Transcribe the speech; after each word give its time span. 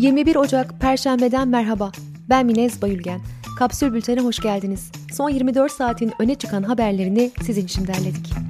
21 0.00 0.36
Ocak 0.36 0.80
Perşembeden 0.80 1.48
merhaba. 1.48 1.92
Ben 2.28 2.46
Minez 2.46 2.82
Bayülgen. 2.82 3.20
Kapsül 3.58 3.92
Bülten'e 3.92 4.20
hoş 4.20 4.38
geldiniz. 4.38 4.92
Son 5.12 5.30
24 5.30 5.72
saatin 5.72 6.12
öne 6.18 6.34
çıkan 6.34 6.62
haberlerini 6.62 7.30
sizin 7.42 7.64
için 7.64 7.86
derledik. 7.86 8.49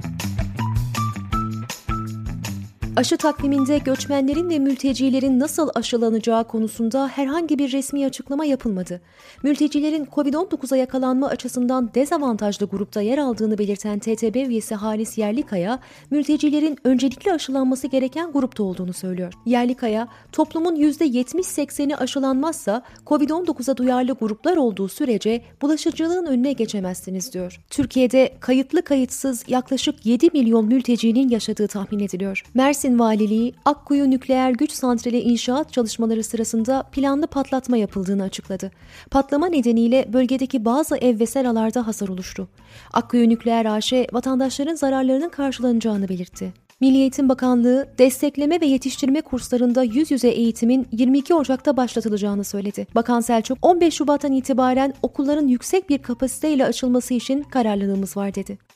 Aşı 2.95 3.17
takviminde 3.17 3.77
göçmenlerin 3.77 4.49
ve 4.49 4.59
mültecilerin 4.59 5.39
nasıl 5.39 5.69
aşılanacağı 5.75 6.47
konusunda 6.47 7.07
herhangi 7.07 7.59
bir 7.59 7.71
resmi 7.71 8.05
açıklama 8.05 8.45
yapılmadı. 8.45 9.01
Mültecilerin 9.43 10.05
COVID-19'a 10.05 10.77
yakalanma 10.77 11.27
açısından 11.27 11.93
dezavantajlı 11.95 12.65
grupta 12.65 13.01
yer 13.01 13.17
aldığını 13.17 13.57
belirten 13.57 13.99
TTB 13.99 14.35
üyesi 14.35 14.75
Halis 14.75 15.17
Yerlikaya, 15.17 15.79
mültecilerin 16.09 16.77
öncelikli 16.83 17.33
aşılanması 17.33 17.87
gereken 17.87 18.31
grupta 18.31 18.63
olduğunu 18.63 18.93
söylüyor. 18.93 19.33
Yerlikaya, 19.45 20.07
toplumun 20.31 20.75
%70-80'i 20.75 21.95
aşılanmazsa 21.95 22.83
COVID-19'a 23.07 23.77
duyarlı 23.77 24.13
gruplar 24.13 24.57
olduğu 24.57 24.87
sürece 24.87 25.41
bulaşıcılığın 25.61 26.25
önüne 26.25 26.53
geçemezsiniz 26.53 27.33
diyor. 27.33 27.59
Türkiye'de 27.69 28.33
kayıtlı 28.39 28.81
kayıtsız 28.81 29.43
yaklaşık 29.47 30.05
7 30.05 30.29
milyon 30.33 30.65
mültecinin 30.65 31.29
yaşadığı 31.29 31.67
tahmin 31.67 31.99
ediliyor. 31.99 32.43
Mersin 32.53 32.80
Mersin 32.81 32.99
Valiliği, 32.99 33.53
Akkuyu 33.65 34.11
Nükleer 34.11 34.51
Güç 34.51 34.71
Santrali 34.71 35.19
inşaat 35.19 35.73
çalışmaları 35.73 36.23
sırasında 36.23 36.83
planlı 36.83 37.27
patlatma 37.27 37.77
yapıldığını 37.77 38.23
açıkladı. 38.23 38.71
Patlama 39.11 39.47
nedeniyle 39.47 40.13
bölgedeki 40.13 40.65
bazı 40.65 40.97
ev 40.97 41.19
ve 41.19 41.25
seralarda 41.25 41.87
hasar 41.87 42.07
oluştu. 42.07 42.47
Akkuyu 42.93 43.29
Nükleer 43.29 43.65
AŞ 43.65 43.93
vatandaşların 44.13 44.75
zararlarının 44.75 45.29
karşılanacağını 45.29 46.09
belirtti. 46.09 46.53
Milli 46.79 46.97
Eğitim 46.97 47.29
Bakanlığı 47.29 47.87
destekleme 47.97 48.61
ve 48.61 48.65
yetiştirme 48.65 49.21
kurslarında 49.21 49.83
yüz 49.83 50.11
yüze 50.11 50.29
eğitimin 50.29 50.87
22 50.91 51.33
Ocak'ta 51.33 51.77
başlatılacağını 51.77 52.43
söyledi. 52.43 52.87
Bakan 52.95 53.21
Selçuk 53.21 53.57
15 53.61 53.93
Şubat'tan 53.93 54.31
itibaren 54.31 54.93
okulların 55.01 55.47
yüksek 55.47 55.89
bir 55.89 55.97
kapasiteyle 55.97 56.65
açılması 56.65 57.13
için 57.13 57.43
kararlılığımız 57.43 58.17
var 58.17 58.35
dedi. 58.35 58.70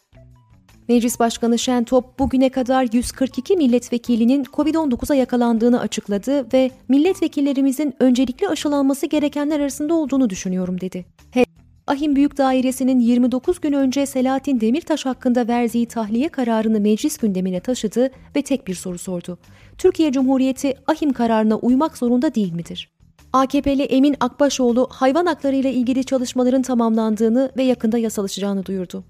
Meclis 0.88 1.20
Başkanı 1.20 1.60
Şentop 1.60 2.20
bugüne 2.20 2.50
kadar 2.50 2.88
142 2.94 3.58
milletvekilinin 3.58 4.44
COVID-19'a 4.44 5.16
yakalandığını 5.16 5.80
açıkladı 5.80 6.54
ve 6.54 6.72
milletvekillerimizin 6.88 7.94
öncelikli 8.00 8.48
aşılanması 8.48 9.06
gerekenler 9.06 9.60
arasında 9.60 9.94
olduğunu 9.94 10.30
düşünüyorum 10.30 10.82
dedi. 10.82 11.06
He 11.32 11.46
Ahim 11.88 12.16
Büyük 12.16 12.38
Dairesi'nin 12.38 13.00
29 13.00 13.62
gün 13.62 13.74
önce 13.74 14.06
Selahattin 14.06 14.62
Demirtaş 14.62 15.06
hakkında 15.06 15.48
verdiği 15.48 15.86
tahliye 15.86 16.30
kararını 16.30 16.80
meclis 16.80 17.18
gündemine 17.18 17.60
taşıdı 17.60 18.12
ve 18.36 18.42
tek 18.42 18.68
bir 18.68 18.76
soru 18.76 18.98
sordu. 18.98 19.38
Türkiye 19.78 20.12
Cumhuriyeti 20.12 20.74
Ahim 20.88 21.14
kararına 21.14 21.56
uymak 21.56 21.98
zorunda 21.98 22.36
değil 22.36 22.54
midir? 22.54 22.90
AKP'li 23.34 23.84
Emin 23.84 24.16
Akbaşoğlu 24.20 24.88
hayvan 24.92 25.26
hakları 25.26 25.56
ile 25.56 25.74
ilgili 25.74 26.04
çalışmaların 26.04 26.62
tamamlandığını 26.62 27.52
ve 27.58 27.64
yakında 27.64 27.98
yasalaşacağını 27.98 28.66
duyurdu. 28.66 29.04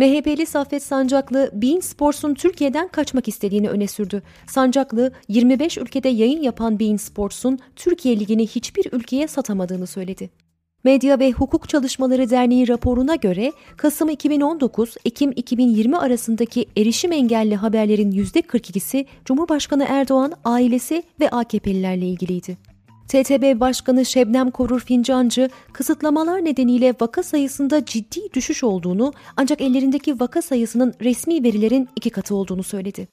MHP'li 0.00 0.46
Saffet 0.46 0.82
Sancaklı, 0.82 1.50
Bein 1.52 1.80
Sports'un 1.80 2.34
Türkiye'den 2.34 2.88
kaçmak 2.88 3.28
istediğini 3.28 3.68
öne 3.68 3.86
sürdü. 3.86 4.22
Sancaklı, 4.46 5.12
25 5.28 5.78
ülkede 5.78 6.08
yayın 6.08 6.42
yapan 6.42 6.78
Bein 6.78 6.96
Sports'un 6.96 7.58
Türkiye 7.76 8.20
Ligi'ni 8.20 8.46
hiçbir 8.46 8.92
ülkeye 8.92 9.28
satamadığını 9.28 9.86
söyledi. 9.86 10.30
Medya 10.84 11.18
ve 11.18 11.32
Hukuk 11.32 11.68
Çalışmaları 11.68 12.30
Derneği 12.30 12.68
raporuna 12.68 13.14
göre 13.14 13.52
Kasım 13.76 14.08
2019, 14.08 14.96
Ekim 15.04 15.32
2020 15.36 15.96
arasındaki 15.98 16.66
erişim 16.76 17.12
engelli 17.12 17.56
haberlerin 17.56 18.12
%42'si 18.12 19.06
Cumhurbaşkanı 19.24 19.86
Erdoğan, 19.88 20.32
ailesi 20.44 21.02
ve 21.20 21.30
AKP'lilerle 21.30 22.06
ilgiliydi. 22.06 22.69
TTB 23.10 23.60
Başkanı 23.60 24.04
Şebnem 24.04 24.50
Korur 24.50 24.80
Fincancı, 24.80 25.50
kısıtlamalar 25.72 26.44
nedeniyle 26.44 26.94
vaka 27.00 27.22
sayısında 27.22 27.84
ciddi 27.84 28.20
düşüş 28.34 28.64
olduğunu 28.64 29.12
ancak 29.36 29.60
ellerindeki 29.60 30.20
vaka 30.20 30.42
sayısının 30.42 30.94
resmi 31.02 31.44
verilerin 31.44 31.88
iki 31.96 32.10
katı 32.10 32.34
olduğunu 32.34 32.62
söyledi. 32.62 33.08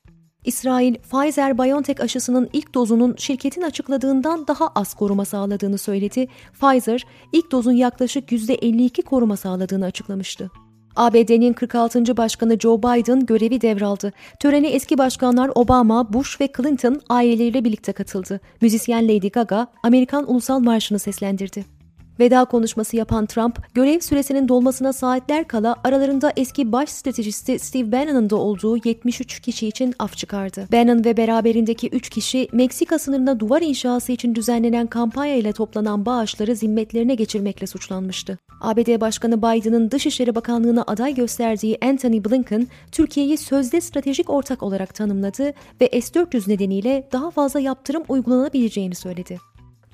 İsrail, 0.45 0.95
Pfizer-BioNTech 0.95 2.01
aşısının 2.03 2.49
ilk 2.53 2.73
dozunun 2.73 3.15
şirketin 3.17 3.61
açıkladığından 3.61 4.47
daha 4.47 4.67
az 4.67 4.93
koruma 4.93 5.25
sağladığını 5.25 5.77
söyledi. 5.77 6.27
Pfizer, 6.61 7.05
ilk 7.33 7.51
dozun 7.51 7.71
yaklaşık 7.71 8.31
%52 8.31 9.01
koruma 9.01 9.37
sağladığını 9.37 9.85
açıklamıştı. 9.85 10.51
ABD'nin 10.97 11.53
46. 11.53 12.17
Başkanı 12.17 12.59
Joe 12.59 12.77
Biden 12.77 13.25
görevi 13.25 13.61
devraldı. 13.61 14.13
Törene 14.39 14.67
eski 14.67 14.97
başkanlar 14.97 15.51
Obama, 15.55 16.13
Bush 16.13 16.41
ve 16.41 16.49
Clinton 16.57 17.01
aileleriyle 17.09 17.63
birlikte 17.63 17.93
katıldı. 17.93 18.39
Müzisyen 18.61 19.07
Lady 19.07 19.29
Gaga 19.29 19.67
Amerikan 19.83 20.31
Ulusal 20.31 20.59
Marşı'nı 20.59 20.99
seslendirdi. 20.99 21.76
Veda 22.19 22.45
konuşması 22.45 22.95
yapan 22.95 23.25
Trump, 23.25 23.75
görev 23.75 23.99
süresinin 23.99 24.47
dolmasına 24.47 24.93
saatler 24.93 25.47
kala 25.47 25.75
aralarında 25.83 26.33
eski 26.37 26.71
baş 26.71 26.89
stratejisti 26.89 27.59
Steve 27.59 27.91
Bannon'ın 27.91 28.29
da 28.29 28.35
olduğu 28.35 28.77
73 28.85 29.39
kişi 29.39 29.67
için 29.67 29.93
af 29.99 30.17
çıkardı. 30.17 30.67
Bannon 30.71 31.05
ve 31.05 31.17
beraberindeki 31.17 31.89
3 31.89 32.09
kişi 32.09 32.47
Meksika 32.51 32.99
sınırına 32.99 33.39
duvar 33.39 33.61
inşası 33.61 34.11
için 34.11 34.35
düzenlenen 34.35 34.87
kampanya 34.87 35.35
ile 35.35 35.53
toplanan 35.53 36.05
bağışları 36.05 36.55
zimmetlerine 36.55 37.15
geçirmekle 37.15 37.67
suçlanmıştı. 37.67 38.37
ABD 38.61 39.01
Başkanı 39.01 39.37
Biden'ın 39.37 39.91
Dışişleri 39.91 40.35
Bakanlığı'na 40.35 40.83
aday 40.87 41.15
gösterdiği 41.15 41.77
Anthony 41.81 42.23
Blinken, 42.23 42.67
Türkiye'yi 42.91 43.37
sözde 43.37 43.81
stratejik 43.81 44.29
ortak 44.29 44.63
olarak 44.63 44.95
tanımladı 44.95 45.53
ve 45.81 46.01
S-400 46.01 46.49
nedeniyle 46.49 47.09
daha 47.11 47.31
fazla 47.31 47.59
yaptırım 47.59 48.03
uygulanabileceğini 48.09 48.95
söyledi. 48.95 49.37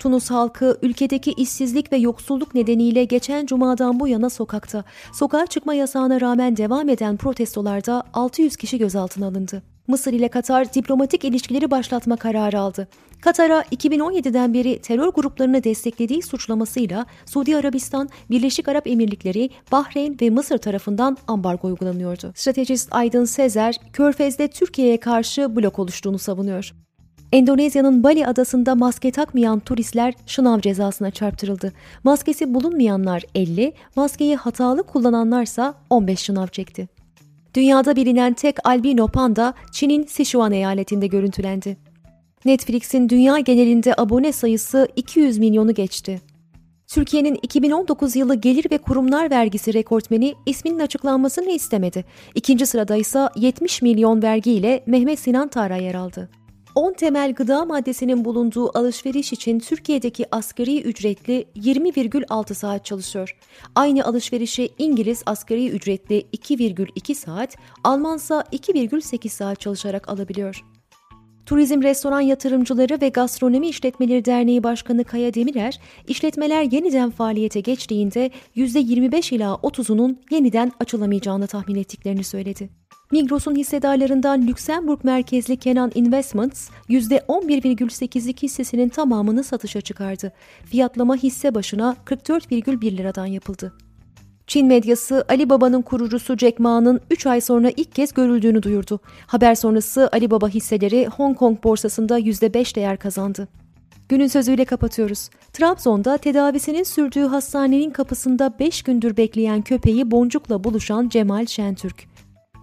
Tunus 0.04 0.32
halkı 0.32 0.78
ülkedeki 0.82 1.32
işsizlik 1.32 1.92
ve 1.92 1.98
yoksulluk 1.98 2.56
nedeniyle 2.56 3.04
geçen 3.04 3.46
cumadan 3.46 4.00
bu 4.00 4.08
yana 4.08 4.30
sokakta. 4.30 4.84
Sokağa 5.14 5.48
çıkma 5.48 5.74
yasağına 5.74 6.22
rağmen 6.22 6.58
devam 6.58 6.90
eden 6.90 7.18
protestolarda 7.18 8.04
600 8.14 8.56
kişi 8.56 8.78
gözaltına 8.78 9.28
alındı. 9.28 9.64
Mısır 9.88 10.14
ile 10.14 10.28
Katar 10.28 10.74
diplomatik 10.74 11.24
ilişkileri 11.24 11.72
başlatma 11.72 12.16
kararı 12.16 12.60
aldı. 12.60 12.88
Katar'a 13.22 13.62
2017'den 13.62 14.54
beri 14.54 14.80
terör 14.80 15.08
gruplarını 15.08 15.64
desteklediği 15.64 16.22
suçlamasıyla 16.22 17.06
Suudi 17.26 17.58
Arabistan, 17.58 18.10
Birleşik 18.30 18.68
Arap 18.68 18.88
Emirlikleri, 18.88 19.50
Bahreyn 19.72 20.18
ve 20.22 20.30
Mısır 20.30 20.58
tarafından 20.58 21.18
ambargo 21.28 21.68
uygulanıyordu. 21.68 22.32
Stratejist 22.36 22.90
Aydın 22.92 23.26
Sezer, 23.26 23.76
Körfez'de 23.94 24.48
Türkiye'ye 24.48 25.00
karşı 25.00 25.56
blok 25.56 25.80
oluştuğunu 25.80 26.20
savunuyor. 26.20 26.74
Endonezya'nın 27.34 28.04
Bali 28.04 28.28
adasında 28.28 28.76
maske 28.76 29.12
takmayan 29.12 29.60
turistler 29.60 30.14
şınav 30.28 30.60
cezasına 30.60 31.12
çarptırıldı. 31.12 31.74
Maskesi 32.04 32.54
bulunmayanlar 32.54 33.24
50, 33.36 33.74
maskeyi 33.96 34.36
hatalı 34.36 34.84
kullananlarsa 34.84 35.74
15 35.90 36.20
şınav 36.20 36.48
çekti. 36.48 36.88
Dünyada 37.56 37.96
bilinen 37.96 38.34
tek 38.34 38.68
albino 38.68 39.08
panda 39.08 39.54
Çin'in 39.72 40.04
Sichuan 40.04 40.52
eyaletinde 40.52 41.08
görüntülendi. 41.08 41.78
Netflix'in 42.46 43.10
dünya 43.10 43.40
genelinde 43.40 43.94
abone 43.98 44.32
sayısı 44.32 44.88
200 44.96 45.38
milyonu 45.38 45.74
geçti. 45.74 46.22
Türkiye'nin 46.88 47.40
2019 47.42 48.16
yılı 48.16 48.36
gelir 48.36 48.72
ve 48.72 48.78
kurumlar 48.78 49.32
vergisi 49.32 49.74
rekortmeni 49.74 50.34
isminin 50.46 50.80
açıklanmasını 50.80 51.52
istemedi. 51.52 52.06
İkinci 52.36 52.66
sırada 52.66 52.96
ise 52.96 53.28
70 53.36 53.82
milyon 53.82 54.22
vergiyle 54.22 54.84
Mehmet 54.86 55.20
Sinan 55.20 55.48
Tara 55.48 55.76
yer 55.76 55.96
aldı. 55.96 56.30
10 56.76 56.94
temel 56.94 57.34
gıda 57.34 57.66
maddesinin 57.66 58.26
bulunduğu 58.26 58.78
alışveriş 58.78 59.34
için 59.34 59.60
Türkiye'deki 59.60 60.36
asgari 60.36 60.82
ücretli 60.82 61.46
20,6 61.56 62.54
saat 62.54 62.86
çalışıyor. 62.86 63.38
Aynı 63.76 64.06
alışverişi 64.06 64.70
İngiliz 64.78 65.24
asgari 65.26 65.70
ücretli 65.70 66.26
2,2 66.34 67.16
saat, 67.16 67.56
Almansa 67.84 68.44
2,8 68.52 69.30
saat 69.30 69.60
çalışarak 69.60 70.10
alabiliyor. 70.10 70.64
Turizm 71.46 71.82
Restoran 71.82 72.22
Yatırımcıları 72.22 73.02
ve 73.02 73.10
Gastronomi 73.10 73.68
İşletmeleri 73.68 74.26
Derneği 74.26 74.64
Başkanı 74.64 75.04
Kaya 75.04 75.34
Demirer, 75.34 75.80
işletmeler 76.08 76.64
yeniden 76.72 77.12
faaliyete 77.12 77.60
geçtiğinde 77.60 78.32
%25 78.56 79.36
ila 79.36 79.54
30'unun 79.54 80.16
yeniden 80.32 80.72
açılamayacağını 80.80 81.48
tahmin 81.48 81.76
ettiklerini 81.76 82.24
söyledi. 82.24 82.70
Migros'un 83.12 83.56
hissedarlarından 83.56 84.48
Lüksemburg 84.48 85.04
merkezli 85.04 85.58
Kenan 85.58 85.92
Investments 85.96 86.70
%11,82 86.90 88.44
hissesinin 88.44 88.90
tamamını 88.90 89.44
satışa 89.44 89.82
çıkardı. 89.82 90.32
Fiyatlama 90.66 91.16
hisse 91.16 91.56
başına 91.56 91.96
44,1 92.06 92.98
liradan 92.98 93.26
yapıldı. 93.26 93.74
Çin 94.54 94.68
medyası 94.68 95.26
Ali 95.30 95.50
Baba'nın 95.50 95.82
kurucusu 95.82 96.38
Jack 96.38 96.60
Ma'nın 96.60 97.02
3 97.12 97.26
ay 97.26 97.42
sonra 97.42 97.70
ilk 97.78 97.96
kez 97.96 98.14
görüldüğünü 98.14 98.64
duyurdu. 98.64 99.00
Haber 99.28 99.56
sonrası 99.56 100.10
Ali 100.12 100.32
Baba 100.32 100.50
hisseleri 100.50 101.08
Hong 101.08 101.38
Kong 101.38 101.64
borsasında 101.64 102.20
%5 102.20 102.76
değer 102.76 102.98
kazandı. 102.98 103.48
Günün 104.10 104.28
sözüyle 104.28 104.66
kapatıyoruz. 104.66 105.30
Trabzon'da 105.54 106.18
tedavisinin 106.18 106.84
sürdüğü 106.84 107.24
hastanenin 107.26 107.90
kapısında 107.90 108.60
5 108.60 108.84
gündür 108.84 109.18
bekleyen 109.18 109.62
köpeği 109.62 110.12
boncukla 110.12 110.64
buluşan 110.64 111.10
Cemal 111.10 111.46
Şentürk. 111.46 112.04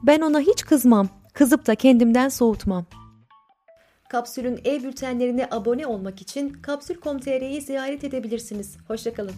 Ben 0.02 0.20
ona 0.20 0.40
hiç 0.40 0.64
kızmam, 0.64 1.08
kızıp 1.32 1.66
da 1.66 1.74
kendimden 1.74 2.28
soğutmam. 2.28 2.86
Kapsül'ün 4.08 4.60
e-bültenlerine 4.66 5.48
abone 5.50 5.86
olmak 5.86 6.20
için 6.20 6.52
kapsül.com.tr'yi 6.52 7.60
ziyaret 7.60 8.04
edebilirsiniz. 8.04 8.76
Hoşçakalın. 8.88 9.34